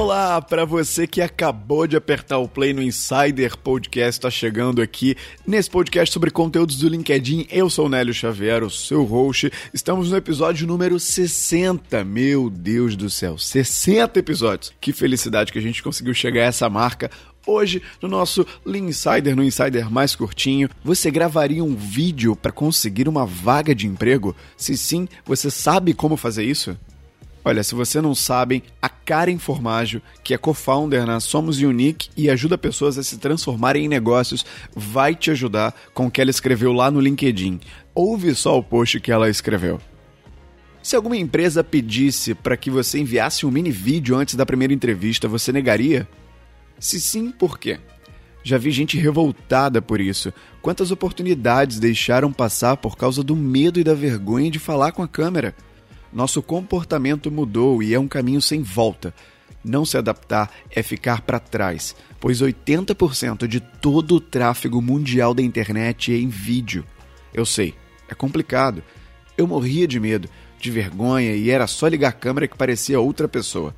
[0.00, 5.14] Olá, para você que acabou de apertar o play no Insider Podcast, está chegando aqui
[5.46, 7.46] nesse podcast sobre conteúdos do LinkedIn.
[7.50, 9.52] Eu sou o Nélio Xavier, o seu host.
[9.74, 12.02] Estamos no episódio número 60.
[12.02, 14.72] Meu Deus do céu, 60 episódios.
[14.80, 17.10] Que felicidade que a gente conseguiu chegar a essa marca.
[17.46, 23.26] Hoje, no nosso Insider, no Insider mais curtinho, você gravaria um vídeo para conseguir uma
[23.26, 24.34] vaga de emprego?
[24.56, 26.74] Se sim, você sabe como fazer isso?
[27.42, 32.28] Olha, se você não sabe, a Karen Formaggio, que é co-founder na Somos Unique e
[32.28, 34.44] ajuda pessoas a se transformarem em negócios,
[34.76, 37.60] vai te ajudar com o que ela escreveu lá no LinkedIn.
[37.94, 39.80] Ouve só o post que ela escreveu.
[40.82, 45.26] Se alguma empresa pedisse para que você enviasse um mini vídeo antes da primeira entrevista,
[45.26, 46.06] você negaria?
[46.78, 47.78] Se sim, por quê?
[48.42, 50.32] Já vi gente revoltada por isso.
[50.62, 55.08] Quantas oportunidades deixaram passar por causa do medo e da vergonha de falar com a
[55.08, 55.54] câmera?
[56.12, 59.14] Nosso comportamento mudou e é um caminho sem volta.
[59.62, 65.42] Não se adaptar é ficar para trás, pois 80% de todo o tráfego mundial da
[65.42, 66.84] internet é em vídeo.
[67.32, 67.74] Eu sei,
[68.08, 68.82] é complicado.
[69.36, 73.28] Eu morria de medo, de vergonha e era só ligar a câmera que parecia outra
[73.28, 73.74] pessoa.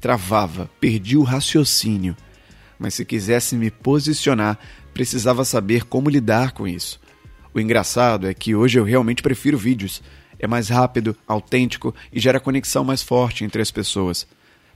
[0.00, 2.16] Travava, perdi o raciocínio.
[2.78, 4.58] Mas se quisesse me posicionar,
[4.92, 7.00] precisava saber como lidar com isso.
[7.54, 10.02] O engraçado é que hoje eu realmente prefiro vídeos
[10.42, 14.26] é mais rápido, autêntico e gera conexão mais forte entre as pessoas.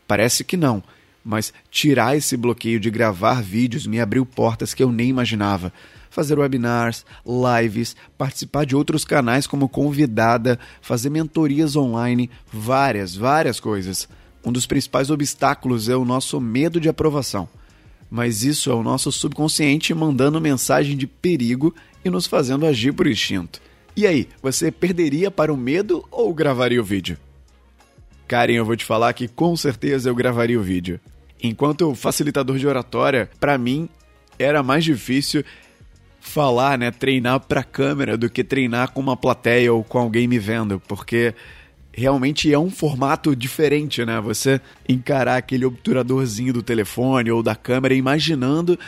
[0.06, 0.80] Parece que não,
[1.24, 5.72] mas tirar esse bloqueio de gravar vídeos me abriu portas que eu nem imaginava.
[6.08, 14.08] Fazer webinars, lives, participar de outros canais como convidada, fazer mentorias online, várias, várias coisas.
[14.44, 17.48] Um dos principais obstáculos é o nosso medo de aprovação.
[18.08, 21.74] Mas isso é o nosso subconsciente mandando mensagem de perigo
[22.04, 23.60] e nos fazendo agir por instinto.
[23.96, 27.16] E aí, você perderia para o medo ou gravaria o vídeo?
[28.28, 31.00] Karen, eu vou te falar que com certeza eu gravaria o vídeo.
[31.42, 33.88] Enquanto facilitador de oratória, para mim
[34.38, 35.42] era mais difícil
[36.20, 40.38] falar, né, treinar para câmera do que treinar com uma plateia ou com alguém me
[40.38, 41.34] vendo, porque
[41.90, 44.20] realmente é um formato diferente, né?
[44.20, 48.78] Você encarar aquele obturadorzinho do telefone ou da câmera imaginando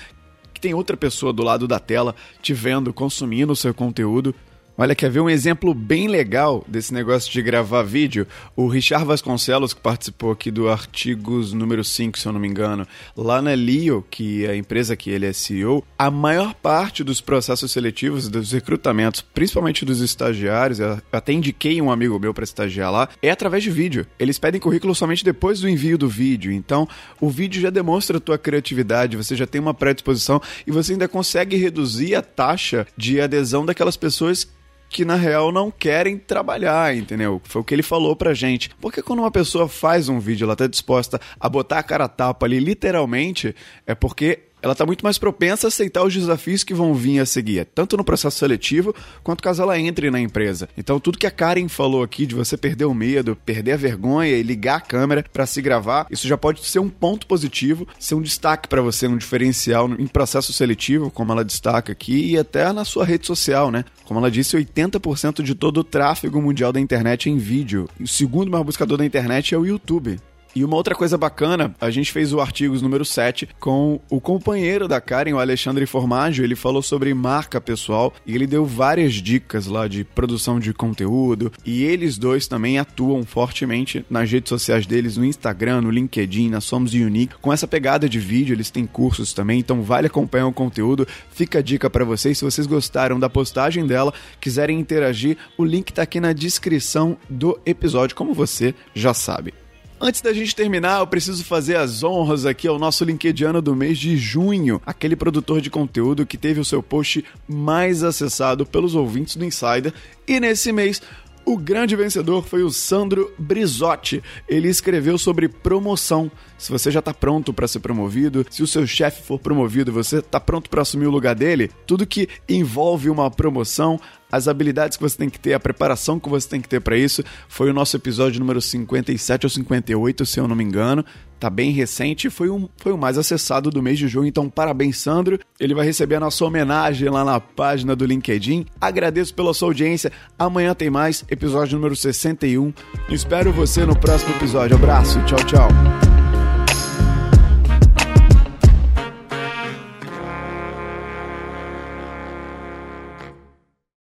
[0.53, 4.35] que tem outra pessoa do lado da tela te vendo, consumindo o seu conteúdo.
[4.81, 8.29] Olha, quer ver um exemplo bem legal desse negócio de gravar vídeo?
[8.55, 12.87] O Richard Vasconcelos, que participou aqui do Artigos número 5, se eu não me engano,
[13.17, 17.21] lá na Lio, que é a empresa que ele é CEO, a maior parte dos
[17.21, 22.93] processos seletivos, dos recrutamentos, principalmente dos estagiários, eu até indiquei um amigo meu para estagiar
[22.93, 24.07] lá, é através de vídeo.
[24.17, 26.53] Eles pedem currículo somente depois do envio do vídeo.
[26.53, 26.89] Então,
[27.21, 31.09] o vídeo já demonstra a tua criatividade, você já tem uma predisposição e você ainda
[31.09, 34.47] consegue reduzir a taxa de adesão daquelas pessoas
[34.89, 37.41] que na real não querem trabalhar, entendeu?
[37.45, 38.71] Foi o que ele falou pra gente.
[38.81, 42.09] Porque quando uma pessoa faz um vídeo, ela tá disposta a botar a cara a
[42.09, 43.55] tapa ali, literalmente,
[43.87, 47.27] é porque ela está muito mais propensa a aceitar os desafios que vão vir a
[47.27, 50.69] seguir, tanto no processo seletivo quanto caso ela entre na empresa.
[50.77, 54.31] Então, tudo que a Karen falou aqui de você perder o medo, perder a vergonha
[54.31, 58.15] e ligar a câmera para se gravar, isso já pode ser um ponto positivo, ser
[58.15, 62.73] um destaque para você, um diferencial em processo seletivo, como ela destaca aqui, e até
[62.73, 63.85] na sua rede social, né?
[64.05, 67.89] Como ela disse, 80% de todo o tráfego mundial da internet é em vídeo.
[68.01, 70.19] O segundo maior buscador da internet é o YouTube.
[70.55, 74.89] E uma outra coisa bacana, a gente fez o artigos número 7 com o companheiro
[74.89, 76.45] da Karen, o Alexandre Formaggio.
[76.45, 81.53] Ele falou sobre marca pessoal e ele deu várias dicas lá de produção de conteúdo.
[81.65, 86.61] E eles dois também atuam fortemente nas redes sociais deles, no Instagram, no LinkedIn, na
[86.61, 87.37] Somos Unique.
[87.41, 91.07] Com essa pegada de vídeo, eles têm cursos também, então vale acompanhar o conteúdo.
[91.31, 95.93] Fica a dica para vocês, se vocês gostaram da postagem dela, quiserem interagir, o link
[95.93, 99.55] tá aqui na descrição do episódio, como você já sabe.
[100.01, 103.99] Antes da gente terminar, eu preciso fazer as honras aqui ao nosso LinkedIn do mês
[103.99, 109.35] de junho, aquele produtor de conteúdo que teve o seu post mais acessado pelos ouvintes
[109.35, 109.93] do Insider.
[110.27, 111.03] E nesse mês,
[111.45, 114.23] o grande vencedor foi o Sandro Brizotti.
[114.47, 116.31] Ele escreveu sobre promoção.
[116.59, 120.19] Se você já está pronto para ser promovido, se o seu chefe for promovido, você
[120.19, 123.99] está pronto para assumir o lugar dele, tudo que envolve uma promoção,
[124.31, 126.97] as habilidades que você tem que ter, a preparação que você tem que ter para
[126.97, 127.23] isso.
[127.49, 131.05] Foi o nosso episódio número 57 ou 58, se eu não me engano.
[131.39, 134.99] Tá bem recente, foi, um, foi o mais acessado do mês de junho, então parabéns,
[134.99, 135.39] Sandro.
[135.61, 138.67] Ele vai receber a nossa homenagem lá na página do LinkedIn.
[138.81, 140.11] Agradeço pela sua audiência.
[140.37, 142.73] Amanhã tem mais, episódio número 61.
[143.09, 144.77] Espero você no próximo episódio.
[144.77, 146.18] Abraço, tchau, tchau.